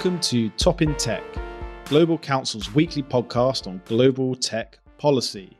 [0.00, 1.22] Welcome to Top in Tech,
[1.84, 5.58] Global Counsel's weekly podcast on global tech policy.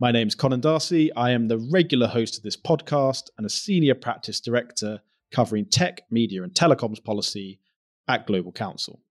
[0.00, 1.12] My name is Conan D'Arcy.
[1.12, 6.00] I am the regular host of this podcast and a senior practice director covering tech,
[6.10, 7.60] media, and telecoms policy
[8.08, 9.02] at Global Counsel.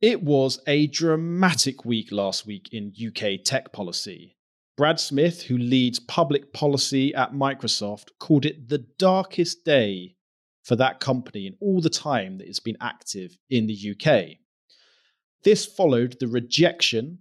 [0.00, 4.38] It was a dramatic week last week in UK tech policy.
[4.78, 10.13] Brad Smith, who leads public policy at Microsoft, called it the darkest day
[10.64, 14.38] for that company in all the time that it's been active in the UK.
[15.44, 17.18] This followed the rejection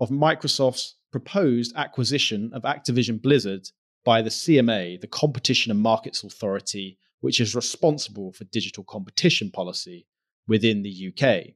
[0.00, 3.68] of Microsoft's proposed acquisition of Activision Blizzard
[4.04, 10.06] by the CMA, the Competition and Markets Authority, which is responsible for digital competition policy
[10.48, 11.54] within the UK.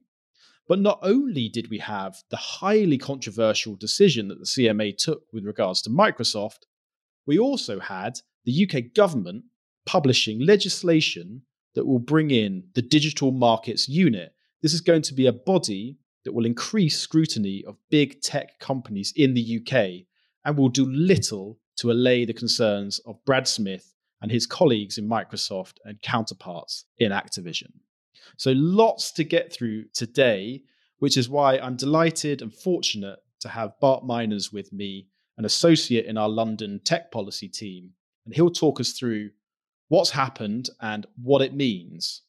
[0.67, 5.45] But not only did we have the highly controversial decision that the CMA took with
[5.45, 6.65] regards to Microsoft,
[7.25, 9.45] we also had the UK government
[9.85, 11.41] publishing legislation
[11.75, 14.33] that will bring in the Digital Markets Unit.
[14.61, 19.13] This is going to be a body that will increase scrutiny of big tech companies
[19.15, 20.05] in the UK
[20.45, 25.07] and will do little to allay the concerns of Brad Smith and his colleagues in
[25.07, 27.71] Microsoft and counterparts in Activision.
[28.37, 30.63] So, lots to get through today,
[30.99, 36.05] which is why I'm delighted and fortunate to have Bart Myners with me, an associate
[36.05, 37.91] in our London tech policy team.
[38.25, 39.31] And he'll talk us through
[39.91, 42.21] what's happened and what it means.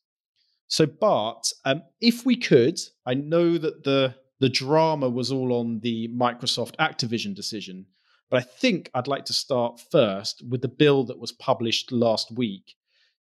[0.66, 5.78] So, Bart, um, if we could, I know that the the drama was all on
[5.78, 7.86] the Microsoft Activision decision,
[8.28, 12.32] but I think I'd like to start first with the bill that was published last
[12.36, 12.74] week.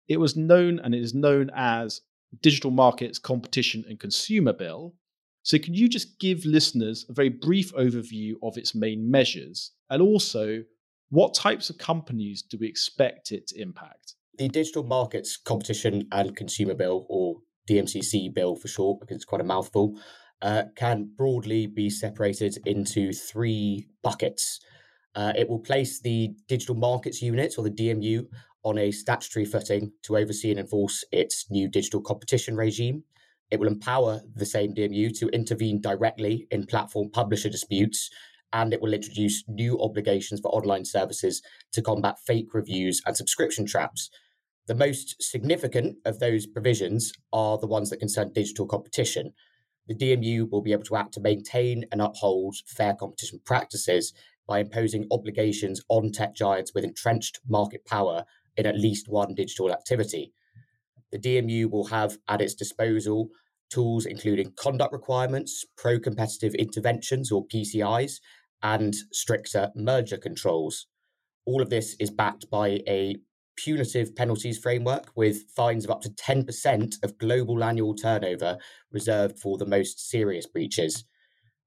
[0.10, 2.02] It was known and it is known as
[2.42, 4.96] Digital Markets Competition and Consumer Bill.
[5.44, 10.02] So, can you just give listeners a very brief overview of its main measures and
[10.02, 10.66] also
[11.10, 14.15] what types of companies do we expect it to impact?
[14.38, 17.38] The Digital Markets Competition and Consumer Bill, or
[17.70, 19.98] DMCC bill for short, because it's quite a mouthful,
[20.42, 24.60] uh, can broadly be separated into three buckets.
[25.16, 28.26] Uh, it will place the Digital Markets Unit, or the DMU,
[28.64, 33.04] on a statutory footing to oversee and enforce its new digital competition regime.
[33.52, 38.10] It will empower the same DMU to intervene directly in platform publisher disputes,
[38.52, 41.42] and it will introduce new obligations for online services
[41.72, 44.10] to combat fake reviews and subscription traps.
[44.68, 49.34] The most significant of those provisions are the ones that concern digital competition.
[49.88, 54.12] The DMU will be able to act to maintain and uphold fair competition practices
[54.48, 58.26] by imposing obligations on tech giants with entrenched market power
[58.58, 60.34] in at least one digital activity.
[61.12, 63.30] The DMU will have at its disposal
[63.70, 68.20] tools including conduct requirements, pro competitive interventions or PCIs,
[68.64, 70.88] and stricter merger controls.
[71.46, 73.18] All of this is backed by a
[73.58, 78.58] punitive penalties framework with fines of up to 10% of global annual turnover
[78.92, 81.04] reserved for the most serious breaches.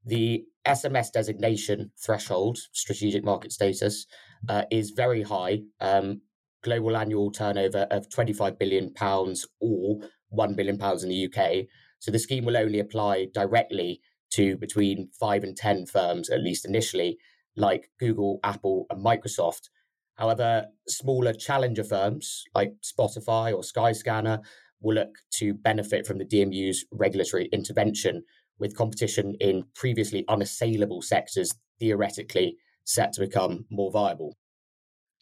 [0.05, 4.07] The SMS designation threshold, strategic market status,
[4.49, 5.61] uh, is very high.
[5.81, 6.23] Um,
[6.63, 10.01] global annual turnover of 25 billion pounds or
[10.31, 11.67] 1 billion pounds in the UK.
[12.01, 14.01] So the scheme will only apply directly
[14.31, 17.19] to between 5 and 10 firms at least initially
[17.57, 19.69] like Google, Apple and Microsoft
[20.19, 24.41] However, smaller challenger firms like Spotify or Skyscanner
[24.81, 28.25] will look to benefit from the DMU's regulatory intervention
[28.59, 34.37] with competition in previously unassailable sectors theoretically set to become more viable.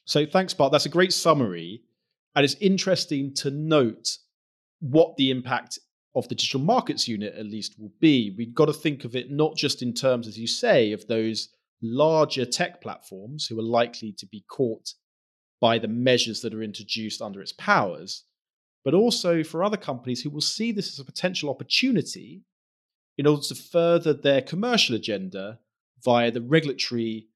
[0.07, 0.73] So, thanks, Bart.
[0.73, 1.83] That's a great summary.
[2.35, 4.19] And it's interesting to note
[4.81, 5.79] what the impact
[6.15, 8.35] of the digital markets unit, at least, will be.
[8.39, 11.49] We've got to think of it not just in terms, as you say, of those
[11.83, 14.95] larger tech platforms who are likely to be caught
[15.61, 18.25] by the measures that are introduced under its powers,
[18.85, 22.43] but also for other companies who will see this as a potential opportunity
[23.19, 25.59] in order to further their commercial agenda
[26.05, 27.29] via the regulatory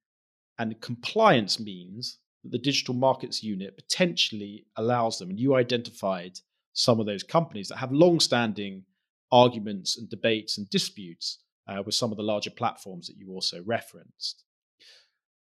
[0.59, 5.31] and compliance means that the digital markets unit potentially allows them.
[5.31, 6.39] And you identified
[6.73, 8.85] some of those companies that have long standing
[9.33, 11.39] arguments and debates and disputes
[11.69, 14.45] uh, with some of the larger platforms that you also referenced.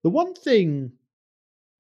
[0.03, 0.93] The one thing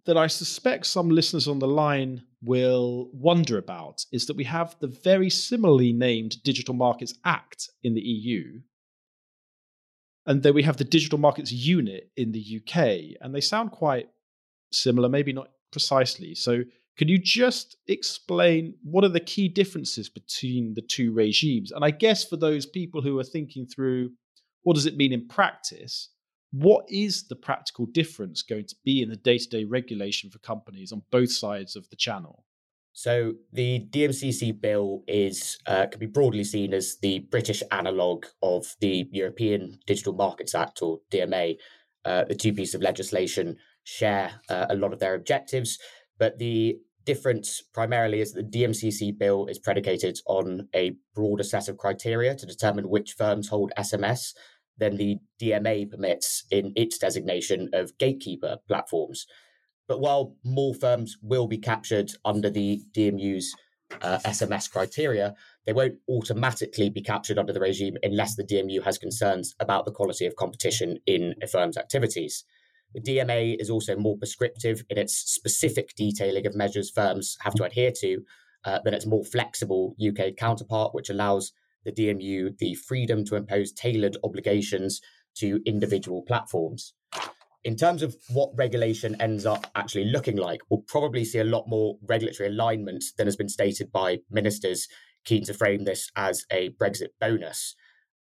[0.06, 4.76] that I suspect some listeners on the line will wonder about is that we have
[4.80, 8.60] the very similarly named Digital Markets Act in the EU,
[10.26, 14.08] and then we have the Digital Markets Unit in the UK, and they sound quite
[14.72, 16.34] similar, maybe not precisely.
[16.34, 16.62] So,
[16.96, 21.72] can you just explain what are the key differences between the two regimes?
[21.72, 24.12] And I guess for those people who are thinking through
[24.64, 26.10] what does it mean in practice?
[26.50, 30.38] What is the practical difference going to be in the day to day regulation for
[30.40, 32.44] companies on both sides of the channel?
[32.92, 38.76] So the DMCC bill is uh, can be broadly seen as the British analogue of
[38.80, 41.56] the European Digital Markets Act or DMA.
[42.04, 45.78] Uh, the two pieces of legislation share uh, a lot of their objectives,
[46.18, 51.68] but the difference primarily is that the DMCC bill is predicated on a broader set
[51.68, 54.34] of criteria to determine which firms hold SMS
[54.78, 59.26] than the DMA permits in its designation of gatekeeper platforms.
[59.86, 63.54] But while more firms will be captured under the DMU's
[64.02, 65.34] uh, SMS criteria,
[65.66, 69.92] they won't automatically be captured under the regime unless the DMU has concerns about the
[69.92, 72.44] quality of competition in a firm's activities.
[72.94, 77.64] The DMA is also more prescriptive in its specific detailing of measures firms have to
[77.64, 78.22] adhere to
[78.64, 81.52] uh, than its more flexible UK counterpart, which allows
[81.84, 85.00] the DMU the freedom to impose tailored obligations
[85.36, 86.94] to individual platforms.
[87.64, 91.66] In terms of what regulation ends up actually looking like, we'll probably see a lot
[91.66, 94.86] more regulatory alignment than has been stated by ministers
[95.24, 97.74] keen to frame this as a Brexit bonus.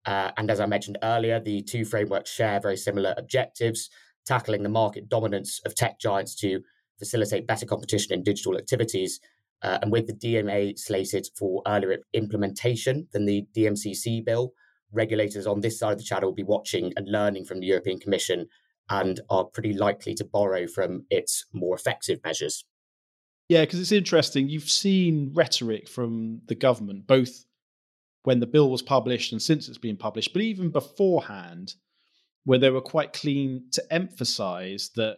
[0.06, 3.90] Uh, and as I mentioned earlier, the two frameworks share very similar objectives
[4.26, 6.62] tackling the market dominance of tech giants to
[7.00, 9.20] facilitate better competition in digital activities.
[9.64, 14.54] Uh, and with the DMA slated for earlier implementation than the DMCC bill,
[14.92, 18.00] regulators on this side of the channel will be watching and learning from the European
[18.00, 18.48] Commission
[18.90, 22.66] and are pretty likely to borrow from its more effective measures.
[23.50, 24.50] Yeah, because it's interesting.
[24.50, 27.46] You've seen rhetoric from the government, both
[28.24, 31.76] when the bill was published and since it's been published, but even beforehand,
[32.46, 35.18] where they were quite clean to emphasize that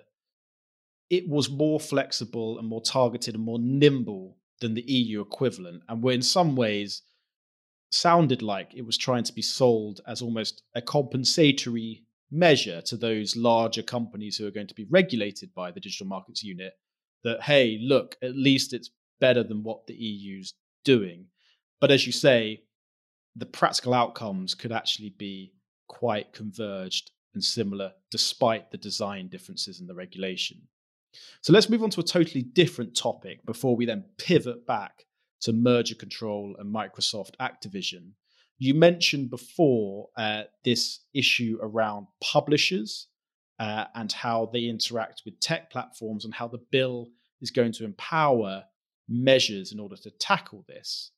[1.09, 6.03] it was more flexible and more targeted and more nimble than the EU equivalent, and
[6.03, 7.03] were in some ways
[7.91, 13.35] sounded like it was trying to be sold as almost a compensatory measure to those
[13.35, 16.73] larger companies who are going to be regulated by the digital markets unit
[17.23, 20.53] that hey look at least it's better than what the eu's
[20.83, 21.25] doing.
[21.79, 22.63] But as you say
[23.35, 25.53] the practical outcomes could actually be
[25.87, 30.61] quite converged and similar despite the design differences in the regulation
[31.41, 35.05] so let's move on to a totally different topic before we then pivot back
[35.41, 38.11] to merger control and microsoft activision
[38.57, 43.07] you mentioned before uh, this issue around publishers
[43.59, 47.07] uh, and how they interact with tech platforms and how the bill
[47.41, 48.63] is going to empower
[49.09, 51.11] measures in order to tackle this.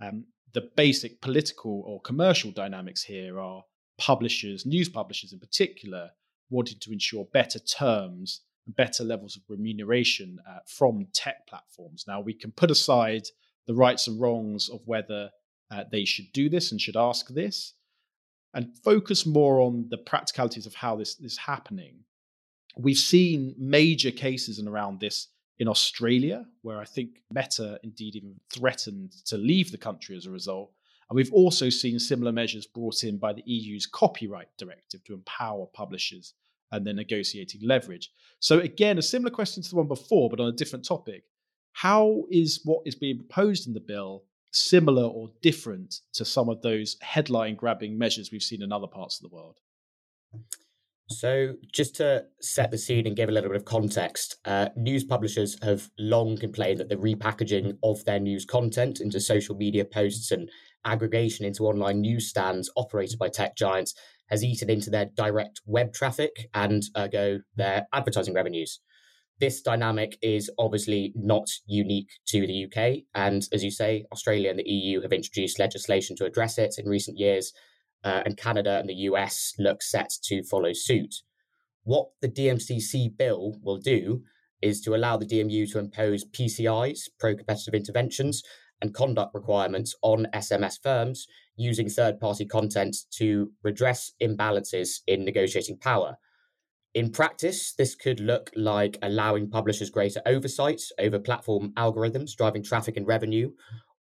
[0.00, 3.62] Um, the basic political or commercial dynamics here are
[3.98, 6.10] publishers, news publishers in particular,
[6.48, 12.04] wanting to ensure better terms better levels of remuneration uh, from tech platforms.
[12.06, 13.22] Now, we can put aside
[13.66, 15.30] the rights and wrongs of whether
[15.70, 17.74] uh, they should do this and should ask this
[18.54, 22.00] and focus more on the practicalities of how this is happening.
[22.76, 25.28] We've seen major cases and around this
[25.58, 30.30] in Australia, where I think Meta indeed even threatened to leave the country as a
[30.30, 30.72] result.
[31.08, 35.66] And we've also seen similar measures brought in by the EU's copyright directive to empower
[35.66, 36.34] publishers
[36.72, 38.10] and their negotiating leverage.
[38.38, 41.24] So, again, a similar question to the one before, but on a different topic.
[41.72, 46.62] How is what is being proposed in the bill similar or different to some of
[46.62, 49.58] those headline grabbing measures we've seen in other parts of the world?
[51.10, 55.02] So, just to set the scene and give a little bit of context, uh, news
[55.02, 60.30] publishers have long complained that the repackaging of their news content into social media posts
[60.30, 60.48] and
[60.84, 63.94] aggregation into online newsstands operated by tech giants
[64.30, 68.80] has eaten into their direct web traffic and ergo their advertising revenues.
[69.40, 73.04] This dynamic is obviously not unique to the UK.
[73.14, 76.86] And as you say, Australia and the EU have introduced legislation to address it in
[76.86, 77.52] recent years.
[78.04, 81.16] Uh, and Canada and the US look set to follow suit.
[81.84, 84.22] What the DMCC bill will do
[84.62, 88.42] is to allow the DMU to impose PCIs, pro competitive interventions,
[88.82, 91.26] and conduct requirements on SMS firms
[91.60, 96.16] using third party content to redress imbalances in negotiating power.
[96.94, 102.96] In practice, this could look like allowing publishers greater oversight over platform algorithms driving traffic
[102.96, 103.52] and revenue,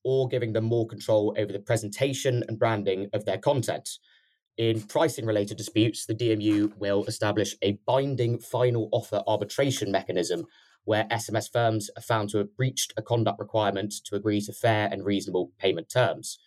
[0.03, 3.89] or giving them more control over the presentation and branding of their content.
[4.57, 10.45] In pricing related disputes, the DMU will establish a binding final offer arbitration mechanism
[10.85, 14.89] where SMS firms are found to have breached a conduct requirement to agree to fair
[14.91, 16.39] and reasonable payment terms.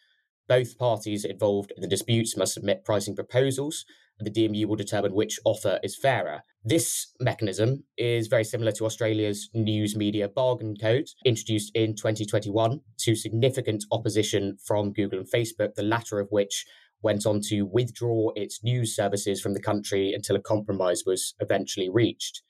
[0.48, 3.84] Both parties involved in the disputes must submit pricing proposals,
[4.18, 6.42] and the DMU will determine which offer is fairer.
[6.64, 13.14] This mechanism is very similar to Australia's news media bargain code, introduced in 2021 to
[13.14, 16.64] significant opposition from Google and Facebook, the latter of which
[17.02, 21.88] went on to withdraw its news services from the country until a compromise was eventually
[21.90, 22.42] reached.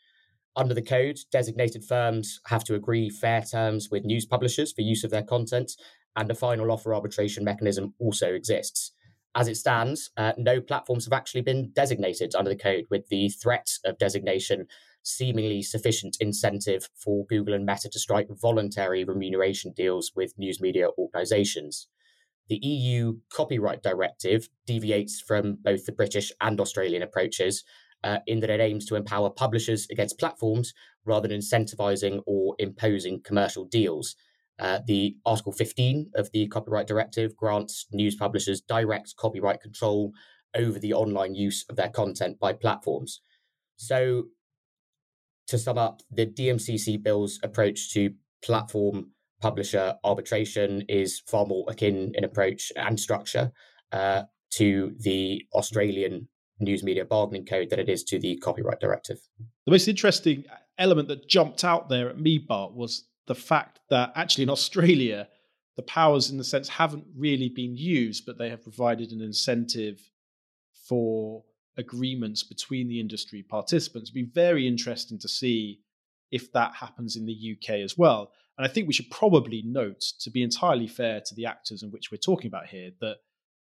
[0.55, 5.03] Under the code, designated firms have to agree fair terms with news publishers for use
[5.03, 5.73] of their content,
[6.17, 8.93] and a final offer arbitration mechanism also exists.
[9.35, 13.31] As it stands, uh, no platforms have actually been designated under the code, with the
[13.31, 14.67] threat of designation
[15.03, 20.89] seemingly sufficient incentive for Google and Meta to strike voluntary remuneration deals with news media
[20.99, 21.89] organizations.
[22.49, 27.65] The EU copyright directive deviates from both the British and Australian approaches
[28.05, 33.23] uh, in that it aims to empower publishers against platforms rather than incentivizing or imposing
[33.23, 34.15] commercial deals.
[34.59, 40.13] Uh, the Article 15 of the Copyright Directive grants news publishers direct copyright control
[40.55, 43.23] over the online use of their content by platforms.
[43.77, 44.25] So,
[45.49, 52.13] to sum up, the DMCC bill's approach to platform publisher arbitration is far more akin
[52.15, 53.53] in approach and structure
[53.91, 56.29] uh, to the Australian
[56.61, 59.19] news media bargaining code than it is to the copyright directive.
[59.67, 60.45] The most interesting
[60.79, 65.29] element that jumped out there at me, Bart, was the fact that actually in Australia,
[65.77, 70.01] the powers in the sense haven't really been used, but they have provided an incentive
[70.89, 71.45] for
[71.79, 74.11] agreements between the industry participants.
[74.11, 75.81] It'd be very interesting to see
[76.31, 78.33] if that happens in the UK as well.
[78.59, 81.91] And I think we should probably note, to be entirely fair to the actors in
[81.91, 83.17] which we're talking about here, that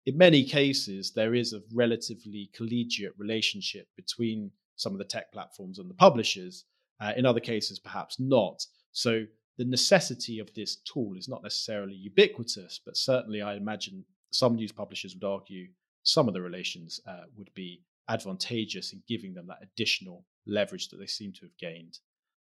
[0.05, 5.79] in many cases, there is a relatively collegiate relationship between some of the tech platforms
[5.79, 6.65] and the publishers.
[6.99, 8.65] Uh, in other cases, perhaps not.
[8.91, 9.25] So
[9.61, 14.71] the necessity of this tool is not necessarily ubiquitous, but certainly I imagine some news
[14.71, 15.67] publishers would argue
[16.01, 20.97] some of the relations uh, would be advantageous in giving them that additional leverage that
[20.97, 21.99] they seem to have gained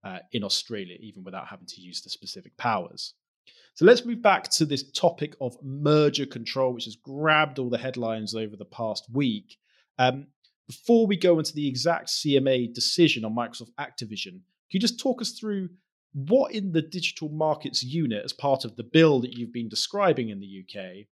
[0.03, 3.13] uh, in Australia, even without having to use the specific powers.
[3.75, 7.77] So let's move back to this topic of merger control, which has grabbed all the
[7.77, 9.57] headlines over the past week.
[9.99, 10.25] Um,
[10.67, 14.41] before we go into the exact CMA decision on Microsoft Activision,
[14.71, 15.69] can you just talk us through
[16.13, 20.29] what in the digital markets unit, as part of the bill that you've been describing
[20.29, 21.07] in the UK,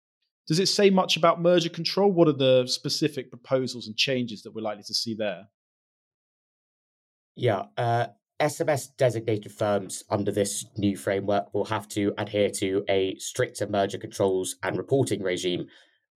[0.48, 2.12] does it say much about merger control?
[2.12, 5.50] What are the specific proposals and changes that we're likely to see there?
[7.36, 8.08] Yeah, uh,
[8.40, 13.98] SMS designated firms under this new framework will have to adhere to a stricter merger
[13.98, 15.68] controls and reporting regime.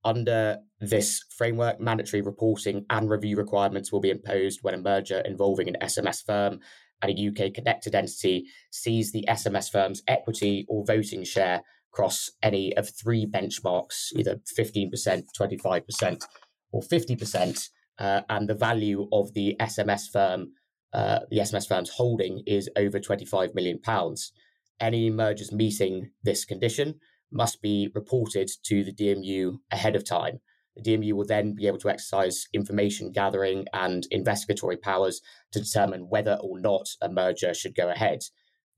[0.04, 5.68] Under this framework, mandatory reporting and review requirements will be imposed when a merger involving
[5.68, 6.60] an SMS firm
[7.02, 11.62] and a UK connected entity sees the SMS firm's equity or voting share
[11.94, 14.92] across any of three benchmarks, either 15%,
[15.38, 16.26] 25%,
[16.72, 20.52] or 50%, uh, and the value of the SMS firm
[20.94, 24.34] uh, the SMS firm's holding is over 25 million pounds.
[24.80, 27.00] Any mergers meeting this condition
[27.32, 30.42] must be reported to the DMU ahead of time.
[30.76, 36.10] The DMU will then be able to exercise information gathering and investigatory powers to determine
[36.10, 38.22] whether or not a merger should go ahead.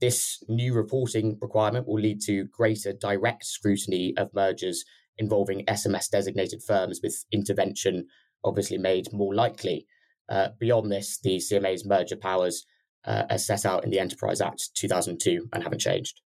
[0.02, 4.84] This new reporting requirement will lead to greater direct scrutiny of mergers
[5.18, 8.08] involving SMS designated firms, with intervention
[8.44, 9.86] obviously made more likely.
[10.28, 12.66] Uh, beyond this, the CMA's merger powers
[13.06, 16.22] uh, are set out in the Enterprise Act 2002 and haven't changed.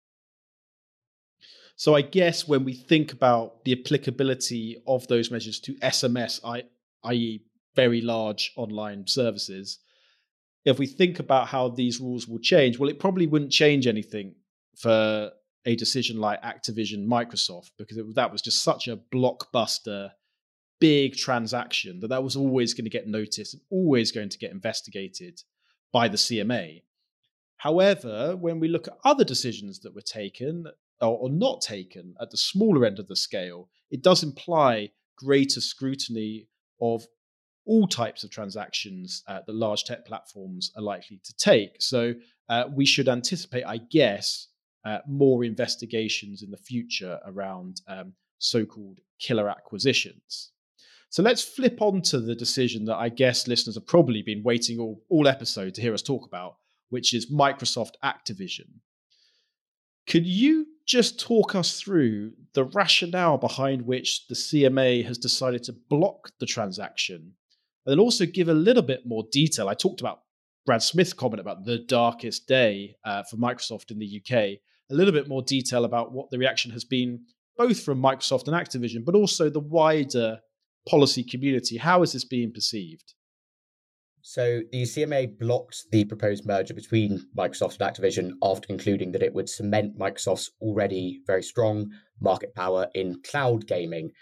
[1.77, 6.41] So I guess when we think about the applicability of those measures to SMS,
[7.05, 7.43] i.e.,
[7.75, 9.79] very large online services,
[10.65, 14.35] if we think about how these rules will change, well, it probably wouldn't change anything
[14.77, 15.31] for
[15.67, 20.11] a decision like Activision Microsoft because it, that was just such a blockbuster
[20.81, 24.51] big transaction that that was always going to get noticed and always going to get
[24.51, 25.41] investigated
[25.93, 26.83] by the CMA.
[27.57, 30.67] However, when we look at other decisions that were taken
[31.11, 36.49] or, not taken at the smaller end of the scale, it does imply greater scrutiny
[36.81, 37.07] of
[37.67, 41.81] all types of transactions uh, that large tech platforms are likely to take.
[41.81, 42.15] So
[42.49, 44.49] uh, we should anticipate, I guess,
[44.85, 50.51] uh, more investigations in the future around um, so called killer acquisitions.
[51.09, 54.79] So let's flip on to the decision that I guess listeners have probably been waiting
[54.79, 56.57] all, all episode to hear us talk about,
[56.91, 58.67] which is Microsoft Activision.
[60.07, 65.73] Could you just talk us through the rationale behind which the CMA has decided to
[65.89, 67.35] block the transaction?
[67.87, 69.69] And then also give a little bit more detail.
[69.69, 70.21] I talked about
[70.67, 74.33] Brad Smith's comment about the darkest day uh, for Microsoft in the UK.
[74.91, 77.21] A little bit more detail about what the reaction has been,
[77.57, 80.41] both from Microsoft and Activision, but also the wider
[80.89, 81.77] policy community.
[81.77, 83.15] How is this being perceived?
[84.27, 89.35] So the CMA blocked the proposed merger between Microsoft and Activision after concluding that it
[89.35, 91.91] would cement Microsoft's already very strong
[92.23, 94.13] market power in cloud gaming.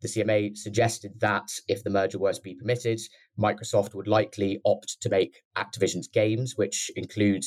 [0.00, 2.98] The CMA suggested that if the merger were to be permitted,
[3.38, 7.44] Microsoft would likely opt to make Activision's games, which include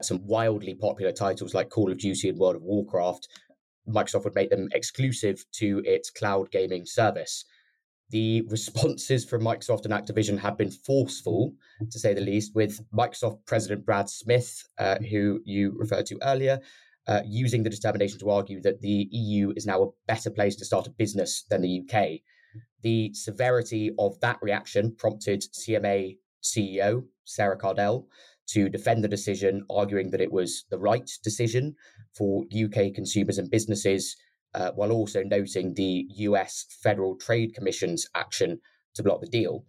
[0.00, 3.26] some wildly popular titles like Call of Duty and World of Warcraft,
[3.88, 7.44] Microsoft would make them exclusive to its cloud gaming service.
[8.10, 11.52] The responses from Microsoft and Activision have been forceful,
[11.90, 16.60] to say the least, with Microsoft President Brad Smith, uh, who you referred to earlier,
[17.06, 20.64] uh, using the determination to argue that the EU is now a better place to
[20.64, 22.20] start a business than the UK.
[22.82, 28.06] The severity of that reaction prompted CMA CEO Sarah Cardell
[28.48, 31.74] to defend the decision, arguing that it was the right decision
[32.16, 34.16] for UK consumers and businesses,
[34.54, 38.60] uh, while also noting the US Federal Trade Commission's action
[38.94, 39.64] to block the deal.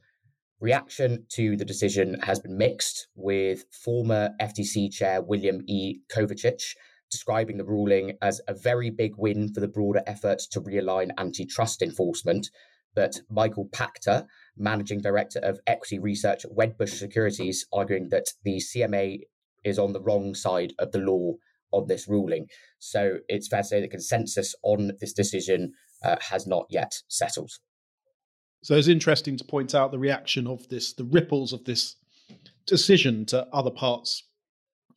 [0.60, 6.00] Reaction to the decision has been mixed, with former FTC chair William E.
[6.14, 6.74] Kovacic
[7.10, 11.82] describing the ruling as a very big win for the broader effort to realign antitrust
[11.82, 12.50] enforcement.
[12.96, 14.26] But Michael Pachter,
[14.58, 19.22] managing director of equity research at Wedbush Securities, arguing that the CMA
[19.64, 21.34] is on the wrong side of the law
[21.72, 22.48] on this ruling.
[22.80, 25.74] So it's fair to say the consensus on this decision
[26.04, 27.52] uh, has not yet settled.
[28.62, 31.96] So it's interesting to point out the reaction of this, the ripples of this
[32.66, 34.24] decision to other parts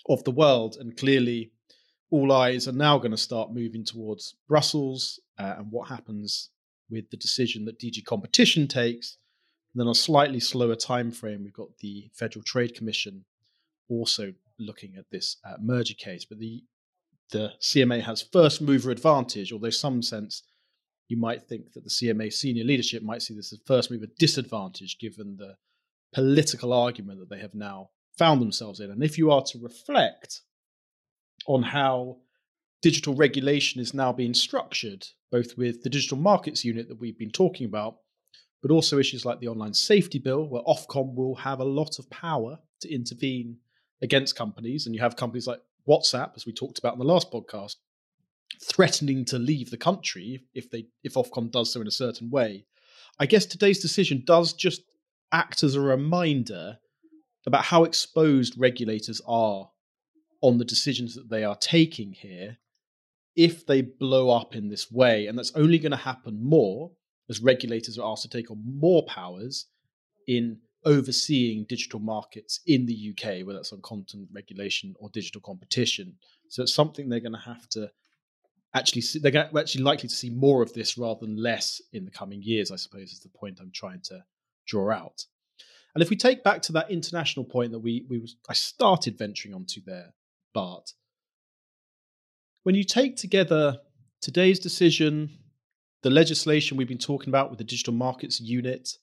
[0.08, 0.76] of the world.
[0.78, 1.52] And clearly,
[2.10, 6.50] all eyes are now going to start moving towards Brussels uh, and what happens
[6.90, 9.16] with the decision that DG Competition takes.
[9.72, 13.24] And then on a slightly slower time frame, we've got the Federal Trade Commission
[13.88, 16.25] also looking at this uh, merger case.
[16.25, 16.62] But the
[17.30, 20.42] the CMA has first mover advantage, although some sense
[21.09, 24.99] you might think that the CMA senior leadership might see this as first mover disadvantage
[24.99, 25.56] given the
[26.14, 28.90] political argument that they have now found themselves in.
[28.90, 30.42] And if you are to reflect
[31.47, 32.18] on how
[32.82, 37.31] digital regulation is now being structured, both with the digital markets unit that we've been
[37.31, 37.96] talking about,
[38.61, 42.09] but also issues like the online safety bill, where Ofcom will have a lot of
[42.11, 43.57] power to intervene
[44.02, 44.86] against companies.
[44.86, 47.76] And you have companies like WhatsApp, as we talked about in the last podcast,
[48.62, 52.66] threatening to leave the country if they if Ofcom does so in a certain way.
[53.18, 54.82] I guess today's decision does just
[55.32, 56.78] act as a reminder
[57.46, 59.70] about how exposed regulators are
[60.42, 62.58] on the decisions that they are taking here
[63.34, 65.26] if they blow up in this way.
[65.26, 66.90] And that's only going to happen more
[67.28, 69.66] as regulators are asked to take on more powers
[70.28, 76.14] in overseeing digital markets in the UK, whether it's on content regulation or digital competition.
[76.49, 77.90] So it's something they're going to have to
[78.75, 82.11] actually see, they're actually likely to see more of this rather than less in the
[82.11, 84.25] coming years, I suppose, is the point I'm trying to
[84.66, 85.25] draw out.
[85.95, 89.55] And if we take back to that international point that we we I started venturing
[89.55, 90.14] onto there,
[90.55, 90.92] Bart,
[92.62, 93.79] when you take together
[94.21, 95.31] today's decision,
[96.03, 98.97] the legislation we've been talking about with the digital markets unit,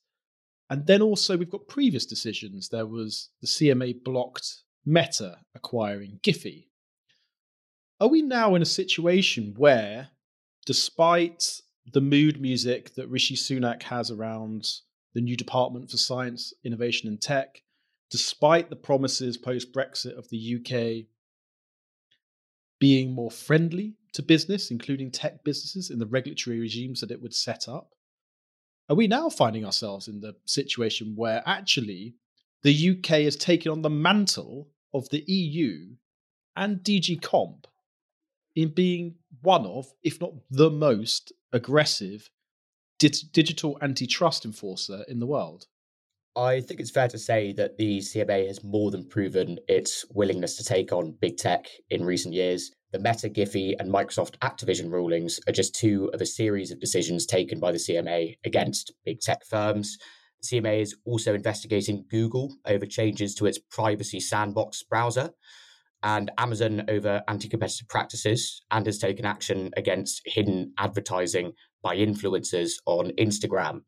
[0.70, 2.68] and then also we've got previous decisions.
[2.68, 6.68] There was the CMA blocked Meta acquiring Giphy.
[8.00, 10.10] Are we now in a situation where,
[10.64, 11.60] despite
[11.92, 14.66] the mood music that Rishi Sunak has around
[15.12, 17.62] the new Department for Science, Innovation and Tech,
[18.08, 21.06] despite the promises post Brexit of the UK
[22.78, 27.34] being more friendly to business, including tech businesses, in the regulatory regimes that it would
[27.34, 27.90] set up,
[28.90, 32.16] are we now finding ourselves in the situation where actually
[32.62, 35.94] the UK has taken on the mantle of the EU
[36.56, 37.68] and DG Comp
[38.56, 42.28] in being one of, if not the most aggressive
[42.98, 45.68] digital antitrust enforcer in the world?
[46.36, 50.56] I think it's fair to say that the CMA has more than proven its willingness
[50.56, 52.70] to take on big tech in recent years.
[52.92, 57.26] The Meta, Giphy, and Microsoft Activision rulings are just two of a series of decisions
[57.26, 59.98] taken by the CMA against big tech firms.
[60.42, 65.30] The CMA is also investigating Google over changes to its privacy sandbox browser
[66.02, 72.74] and Amazon over anti competitive practices and has taken action against hidden advertising by influencers
[72.86, 73.80] on Instagram.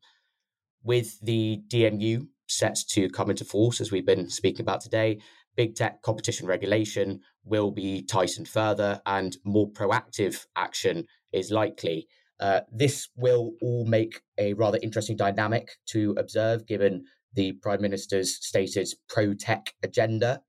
[0.83, 5.19] With the DMU set to come into force, as we've been speaking about today,
[5.55, 12.07] big tech competition regulation will be tightened further and more proactive action is likely.
[12.39, 18.35] Uh, this will all make a rather interesting dynamic to observe given the Prime Minister's
[18.45, 20.41] stated pro tech agenda.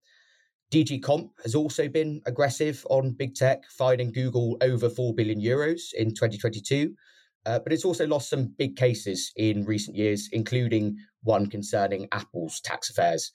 [0.72, 5.92] DG Comp has also been aggressive on big tech, fining Google over 4 billion euros
[5.94, 6.94] in 2022.
[7.46, 12.60] Uh, but it's also lost some big cases in recent years, including one concerning Apple's
[12.60, 13.32] tax affairs.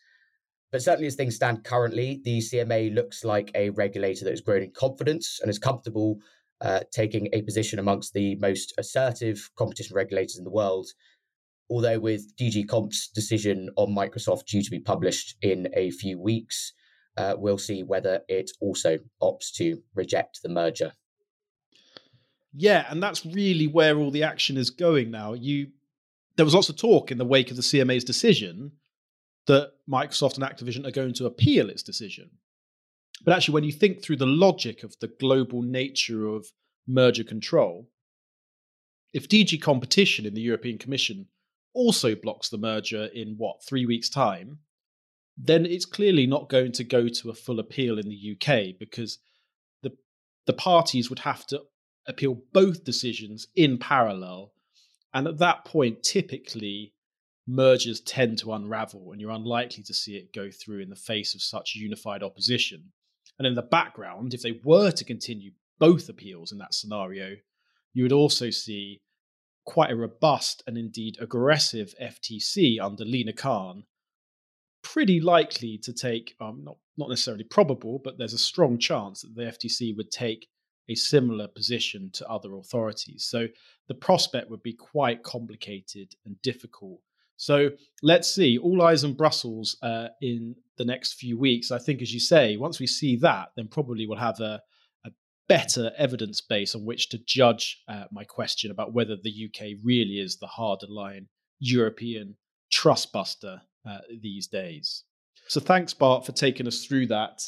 [0.71, 4.63] But certainly, as things stand currently, the CMA looks like a regulator that has grown
[4.63, 6.19] in confidence and is comfortable
[6.61, 10.87] uh, taking a position amongst the most assertive competition regulators in the world.
[11.69, 16.73] Although, with DG Comp's decision on Microsoft due to be published in a few weeks,
[17.17, 20.93] uh, we'll see whether it also opts to reject the merger.
[22.53, 25.33] Yeah, and that's really where all the action is going now.
[25.33, 25.67] You
[26.35, 28.71] there was lots of talk in the wake of the CMA's decision
[29.47, 32.29] that Microsoft and Activision are going to appeal its decision.
[33.25, 36.47] But actually, when you think through the logic of the global nature of
[36.87, 37.89] merger control,
[39.13, 41.27] if DG competition in the European Commission
[41.73, 44.59] also blocks the merger in what, three weeks' time,
[45.37, 49.19] then it's clearly not going to go to a full appeal in the UK because
[49.83, 49.91] the
[50.45, 51.61] the parties would have to
[52.09, 54.51] appeal both decisions in parallel
[55.13, 56.93] and at that point, typically,
[57.47, 61.33] mergers tend to unravel, and you're unlikely to see it go through in the face
[61.33, 62.91] of such unified opposition.
[63.37, 67.37] And in the background, if they were to continue both appeals in that scenario,
[67.93, 69.01] you would also see
[69.65, 73.85] quite a robust and indeed aggressive FTC under Lina Khan,
[74.83, 79.35] pretty likely to take, um, not, not necessarily probable, but there's a strong chance that
[79.35, 80.47] the FTC would take
[80.89, 83.25] a similar position to other authorities.
[83.29, 83.47] So
[83.87, 86.99] the prospect would be quite complicated and difficult.
[87.37, 87.69] So
[88.03, 88.57] let's see.
[88.57, 91.71] All eyes on Brussels uh, in the next few weeks.
[91.71, 94.61] I think, as you say, once we see that, then probably we'll have a,
[95.05, 95.11] a
[95.47, 100.19] better evidence base on which to judge uh, my question about whether the UK really
[100.19, 101.27] is the harder line
[101.59, 102.35] European
[102.73, 105.03] trustbuster uh, these days.
[105.47, 107.41] So thanks, Bart, for taking us through that.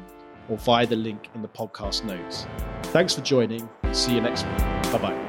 [0.49, 2.45] or via the link in the podcast notes.
[2.85, 3.69] Thanks for joining.
[3.91, 4.57] See you next week.
[4.57, 5.27] Bye bye.